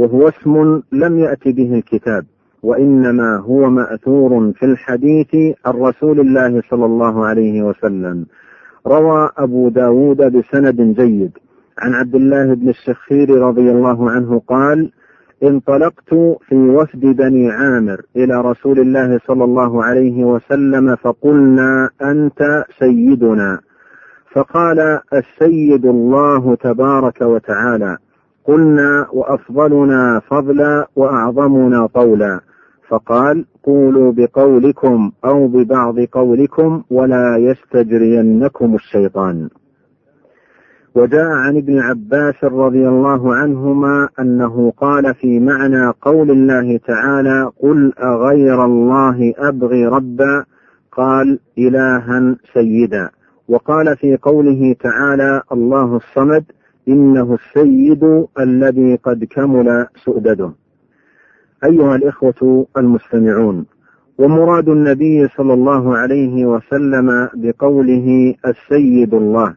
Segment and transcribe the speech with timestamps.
[0.00, 2.24] وهو اسم لم يأت به الكتاب
[2.62, 8.26] وإنما هو مأثور في الحديث عن رسول الله صلى الله عليه وسلم.
[8.86, 11.32] روى أبو داود بسند جيد.
[11.78, 14.90] عن عبد الله بن الشخير رضي الله عنه قال
[15.42, 16.14] انطلقت
[16.48, 23.60] في وفد بني عامر إلى رسول الله صلى الله عليه وسلم فقلنا أنت سيدنا.
[24.32, 27.96] فقال السيد الله تبارك وتعالى.
[28.44, 32.40] قلنا وأفضلنا فضلا وأعظمنا طولا.
[32.88, 39.48] فقال قولوا بقولكم أو ببعض قولكم ولا يستجرينكم الشيطان.
[40.94, 47.92] وجاء عن ابن عباس رضي الله عنهما أنه قال في معنى قول الله تعالى قل
[48.02, 50.44] أغير الله أبغي ربا؟
[50.92, 53.10] قال إلها سيدا.
[53.48, 56.44] وقال في قوله تعالى الله الصمد
[56.90, 60.52] إنه السيد الذي قد كمل سؤدده.
[61.64, 63.66] أيها الإخوة المستمعون
[64.18, 69.54] ومراد النبي صلى الله عليه وسلم بقوله السيد الله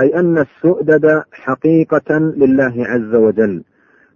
[0.00, 3.62] أي أن السؤدد حقيقة لله عز وجل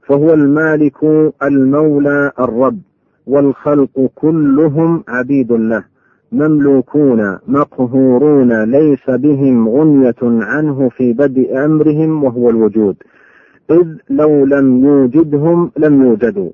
[0.06, 1.04] فهو المالك
[1.42, 2.78] المولى الرب
[3.26, 5.84] والخلق كلهم عبيد له
[6.32, 12.96] مملوكون مقهورون ليس بهم غنية عنه في بدء أمرهم وهو الوجود.
[13.70, 16.50] إذ لو لم يوجدهم لم يوجدوا.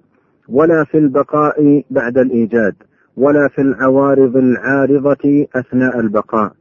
[0.48, 2.74] ولا في البقاء بعد الإيجاد
[3.16, 6.52] ولا في العوارض العارضة أثناء البقاء.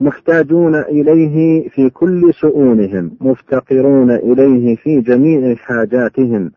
[0.00, 6.50] محتاجون إليه في كل شؤونهم مفتقرون إليه في جميع حاجاتهم.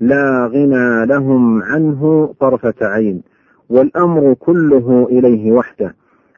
[0.00, 3.31] لا غنى لهم عنه طرفة عين.
[3.72, 5.94] والأمر كله إليه وحده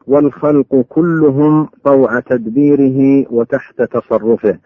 [0.06, 4.58] والخلق كلهم طوع تدبيره وتحت تصرفه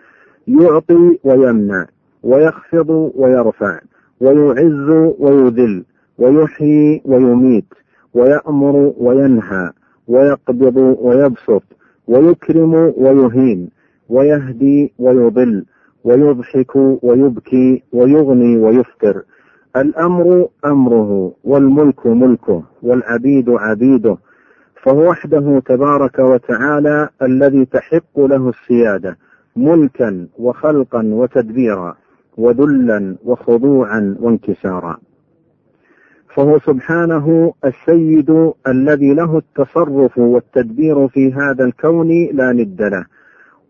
[0.48, 1.86] يعطي ويمنع
[2.22, 3.78] ويخفض ويرفع
[4.20, 5.84] ويعز ويذل
[6.18, 7.64] ويحيي ويميت
[8.14, 9.70] ويأمر وينهى
[10.08, 11.62] ويقبض ويبسط
[12.08, 13.70] ويكرم ويهين
[14.08, 15.64] ويهدي ويضل
[16.04, 19.22] ويضحك ويبكي ويغني ويفتر
[19.76, 24.16] الأمر أمره والملك ملكه والعبيد عبيده
[24.82, 29.16] فهو وحده تبارك وتعالى الذي تحق له السيادة
[29.56, 31.96] ملكا وخلقا وتدبيرا
[32.36, 34.98] وذلا وخضوعا وانكسارا.
[36.34, 43.06] فهو سبحانه السيد الذي له التصرف والتدبير في هذا الكون لا ند له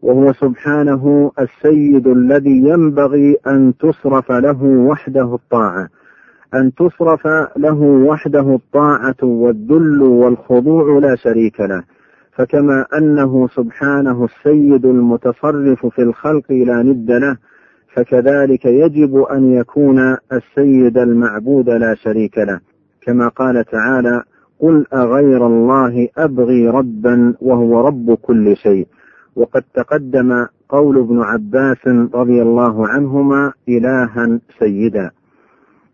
[0.02, 5.88] وهو سبحانه السيد الذي ينبغي أن تصرف له وحده الطاعة.
[6.54, 7.26] أن تصرف
[7.56, 11.82] له وحده الطاعة والذل والخضوع لا شريك له.
[12.32, 17.36] فكما أنه سبحانه السيد المتصرف في الخلق لا ند له
[17.94, 22.60] فكذلك يجب أن يكون السيد المعبود لا شريك له.
[23.02, 24.22] كما قال تعالى
[24.60, 28.86] قل أغير الله أبغي ربا وهو رب كل شيء
[29.38, 35.10] وقد تقدم قول ابن عباس رضي الله عنهما إلها سيدا.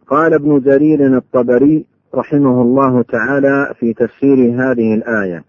[0.06, 1.84] قال ابن جرير الطبري
[2.14, 5.44] رحمه الله تعالى في تفسير هذه الآية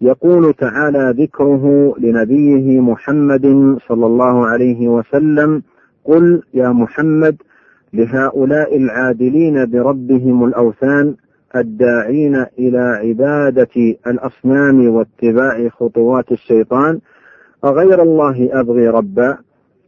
[0.00, 5.62] يقول تعالى ذكره لنبيه محمد صلى الله عليه وسلم
[6.04, 7.36] قل يا محمد
[7.92, 11.14] لهؤلاء العادلين بربهم الأوثان
[11.56, 17.00] الداعين إلى عبادة الأصنام واتباع خطوات الشيطان
[17.64, 19.38] أغير الله أبغي ربا؟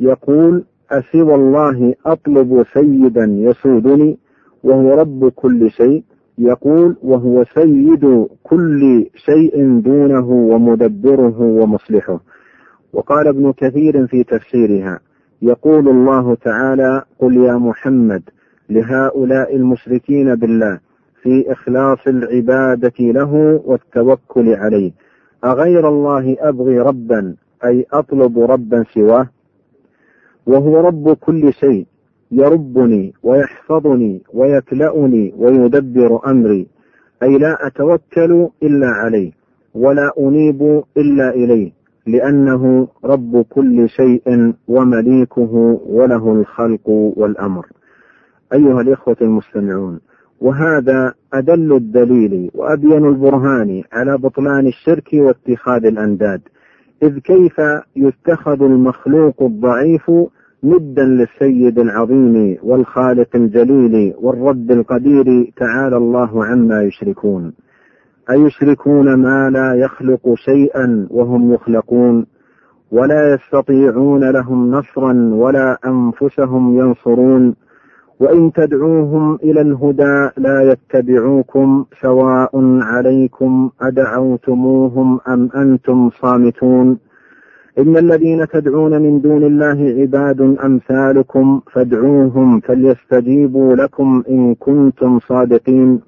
[0.01, 4.19] يقول أسوى الله أطلب سيدا يسودني
[4.65, 6.05] وهو رب كل شيء.
[6.39, 12.21] يقول وهو سيد كل شيء دونه ومدبره ومصلحه.
[12.93, 15.01] وقال ابن كثير في تفسيرها
[15.43, 18.23] يقول الله تعالى قل يا محمد
[18.71, 20.81] لهؤلاء المشركين بالله
[21.23, 24.93] في إخلاص العبادة له والتوكل عليه.
[25.45, 27.35] أغير الله أبغي ربا؟
[27.65, 29.29] أي أطلب ربا سواه
[30.47, 31.87] وهو رب كل شيء
[32.31, 36.67] يربني ويحفظني ويكلأني ويدبر أمري
[37.23, 39.33] أي لا أتوكل إلا عليه
[39.75, 41.73] ولا أنيب إلا إليه
[42.07, 47.67] لأنه رب كل شيء ومليكه وله الخلق والأمر.
[48.53, 50.01] أيها الإخوة المستمعون
[50.41, 56.41] وهذا أدل الدليل وأبين البرهان على بطلان الشرك واتخاذ الأنداد.
[57.03, 57.57] إذ كيف
[57.97, 60.11] يتخذ المخلوق الضعيف
[60.65, 67.53] ندا للسيد العظيم والخالق الجليل والرب القدير تعالى الله عما يشركون.
[68.31, 72.27] أيشركون ما لا يخلق شيئا وهم يخلقون؟
[72.93, 77.55] ولا يستطيعون لهم نصرا ولا أنفسهم ينصرون؟
[78.21, 82.51] وإن تدعوهم إلى الهدى لا يتبعوكم سواء
[82.83, 86.99] عليكم أدعوتموهم أم أنتم صامتون.
[87.79, 96.01] إن الذين تدعون من دون الله عباد أمثالكم فادعوهم فليستجيبوا لكم إن كنتم صادقين.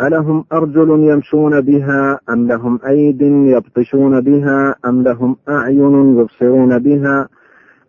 [0.00, 7.28] ألهم أرجل يمشون بها أم لهم أيد يبطشون بها أم لهم أعين يبصرون بها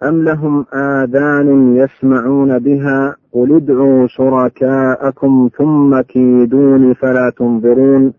[0.04, 8.14] أم لهم آذان يسمعون بها؟ قل ادعوا شركاءكم ثم كيدون فلا تنظرون.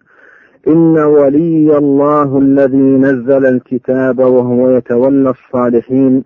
[0.69, 6.25] إن ولي الله الذي نزل الكتاب وهو يتولى الصالحين.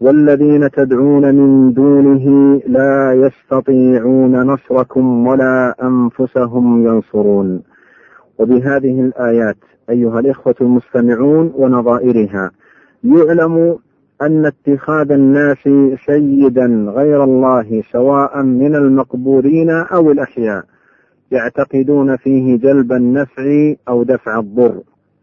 [0.00, 7.62] والذين تدعون من دونه لا يستطيعون نصركم ولا أنفسهم ينصرون.
[8.38, 9.56] وبهذه الآيات
[9.90, 12.50] أيها الإخوة المستمعون ونظائرها
[13.04, 13.78] يعلم
[14.22, 15.68] أن اتخاذ الناس
[16.06, 20.64] سيدا غير الله سواء من المقبورين أو الأحياء
[21.30, 24.82] يعتقدون فيه جلب النفع أو دفع الضر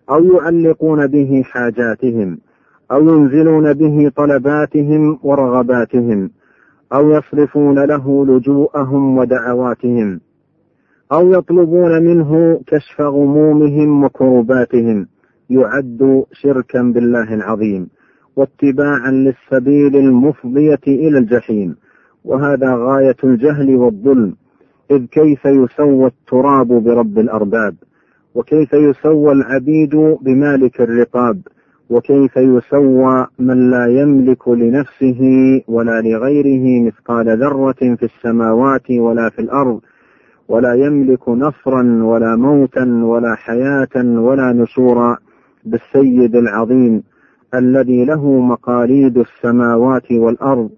[0.10, 2.38] أو يعلقون به حاجاتهم
[2.92, 6.30] أو ينزلون به طلباتهم ورغباتهم
[6.94, 10.20] أو يصرفون له لجوءهم ودعواتهم
[11.12, 15.08] أو يطلبون منه كشف غمومهم وكرباتهم
[15.50, 17.90] يعد شركا بالله العظيم.
[18.36, 21.76] واتباعا للسبيل المفضية إلى الجحيم.
[22.26, 24.36] وهذا غاية الجهل والظلم
[24.92, 27.76] إذ كيف يسوى التراب برب الأرباب؟
[28.36, 31.42] وكيف يسوى العبيد بمالك الرقاب؟
[31.90, 35.22] وكيف يسوى من لا يملك لنفسه
[35.68, 39.82] ولا لغيره مثقال ذرة في السماوات ولا في الأرض
[40.48, 45.18] ولا يملك نصرا ولا موتا ولا حياة ولا نشورا
[45.66, 47.04] بالسيد العظيم.
[47.56, 50.70] الذي له مقاليد السماوات والأرض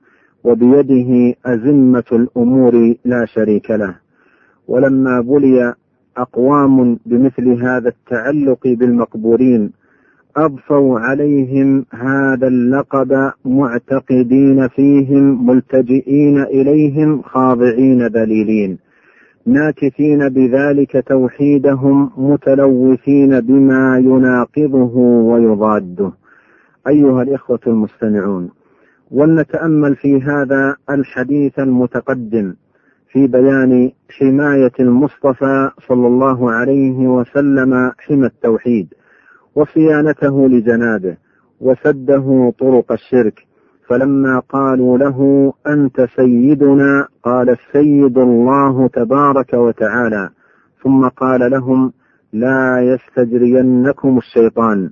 [0.43, 3.95] وبيده أزمة الأمور لا شريك له.
[4.67, 5.73] ولما بلي
[6.17, 9.71] أقوام بمثل هذا التعلق بالمقبورين
[10.37, 18.77] أضفوا عليهم هذا اللقب معتقدين فيهم ملتجئين إليهم خاضعين ذليلين.
[19.45, 26.22] ناكثين بذلك توحيدهم متلوثين بما يناقضه ويضاده.
[26.88, 28.50] أيها الإخوة المستمعون
[29.12, 32.53] ولنتأمل في هذا الحديث المتقدم
[33.12, 38.94] في بيان حماية المصطفى صلى الله عليه وسلم حمى التوحيد
[39.56, 41.18] وصيانته لجنابه
[41.62, 43.39] وسده طرق الشرك.
[43.88, 50.30] فلما قالوا له أنت سيدنا قال السيد الله تبارك وتعالى.
[50.83, 51.94] ثم قال لهم
[52.33, 54.89] لا يستجرينكم الشيطان.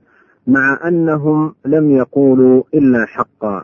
[0.47, 3.63] مع أنهم لم يقولوا إلا حقا.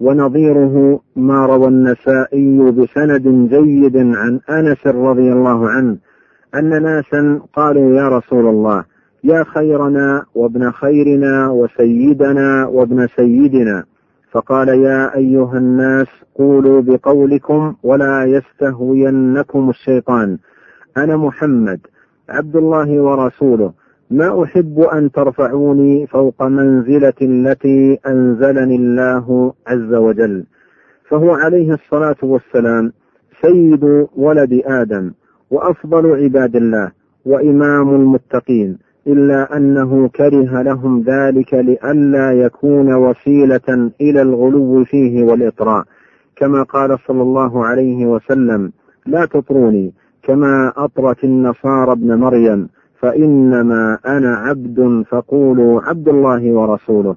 [0.00, 5.96] ونظيره ما روى النسائي بسند جيد عن أنس رضي الله عنه
[6.54, 8.84] أن ناسا قالوا يا رسول الله
[9.24, 13.84] يا خيرنا وابن خيرنا وسيدنا وابن سيدنا.
[14.30, 20.38] فقال يا أيها الناس قولوا بقولكم ولا يستهوينكم الشيطان.
[20.96, 21.80] أنا محمد
[22.28, 23.72] عبد الله ورسوله.
[24.10, 30.44] ما أحب أن ترفعوني فوق منزلة التي أنزلني الله عز وجل.
[31.08, 32.92] فهو عليه الصلاة والسلام
[33.42, 35.12] سيد ولد آدم
[35.50, 36.92] وأفضل عباد الله
[37.26, 45.84] وإمام المتقين إلا أنه كره لهم ذلك لئلا يكون وسيلة إلى الغلو فيه والإطراء.
[46.36, 48.72] كما قال صلى الله عليه وسلم
[49.06, 52.68] لا تطروني كما أطرت النصارى ابن مريم
[53.00, 57.16] فإنما أنا عبد فقولوا عبد الله ورسوله.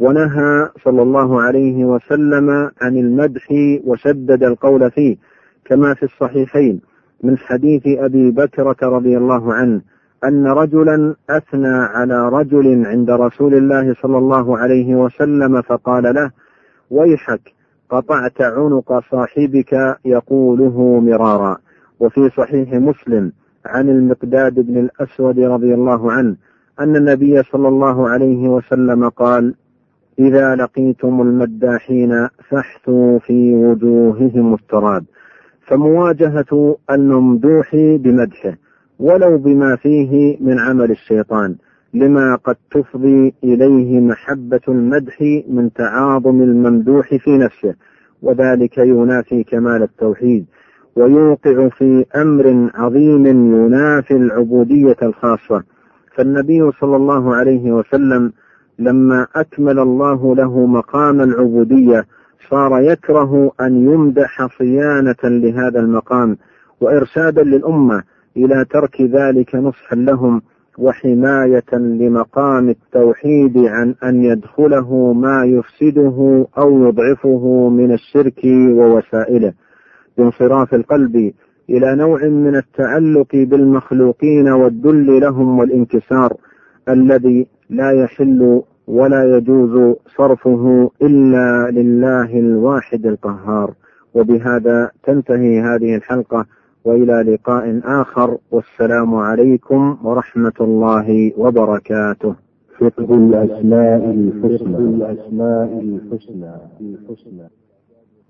[0.00, 3.46] ونهى صلى الله عليه وسلم عن المدح
[3.84, 5.16] وشدد القول فيه
[5.64, 6.80] كما في الصحيحين
[7.22, 9.80] من حديث أبي بكرة رضي الله عنه
[10.24, 16.30] أن رجلا أثنى على رجل عند رسول الله صلى الله عليه وسلم فقال له
[16.90, 17.40] ويحك
[17.90, 21.56] قطعت عنق صاحبك يقوله مرارا.
[22.00, 23.32] وفي صحيح مسلم
[23.66, 26.36] عن المقداد بن الأسود رضي الله عنه
[26.80, 29.54] أن النبي صلى الله عليه وسلم قال
[30.18, 35.04] إذا لقيتم المداحين فاحثوا في وجوههم التراب
[35.66, 38.54] فمواجهة الممدوح بمدحه
[38.98, 41.56] ولو بما فيه من عمل الشيطان
[41.94, 47.74] لما قد تفضي إليه محبة المدح من تعاظم الممدوح في نفسه
[48.22, 50.46] وذلك ينافي كمال التوحيد
[50.96, 55.62] ويوقع في أمر عظيم ينافي العبودية الخاصة.
[56.16, 58.32] فالنبي صلى الله عليه وسلم
[58.78, 62.06] لما أكمل الله له مقام العبودية
[62.50, 66.36] صار يكره أن يمدح صيانة لهذا المقام
[66.80, 68.02] وإرشادا للأمة
[68.36, 70.42] إلى ترك ذلك نصحا لهم
[70.78, 79.52] وحماية لمقام التوحيد عن أن يدخله ما يفسده أو يضعفه من الشرك ووسائله.
[80.18, 81.32] بانصراف القلب
[81.70, 86.36] إلى نوع من التعلق بالمخلوقين والذل لهم والانكسار
[86.88, 93.74] الذي لا يحل ولا يجوز صرفه إلا لله الواحد القهار.
[94.14, 96.46] وبهذا تنتهي هذه الحلقة
[96.84, 98.38] وإلى لقاء آخر.
[98.50, 102.34] والسلام عليكم ورحمة الله وبركاته.
[102.78, 104.76] فقه الأسماء الحسنى.
[104.76, 106.54] الأسماء الحسنى.
[106.80, 107.61] الحسنى.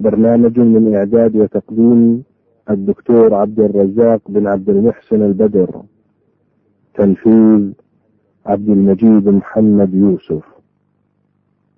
[0.03, 2.23] برنامج من إعداد وتقديم
[2.71, 5.83] الدكتور عبد الرزاق بن عبد المحسن البدر
[6.95, 7.73] تنفيذ
[8.47, 10.45] عبد المجيد محمد يوسف.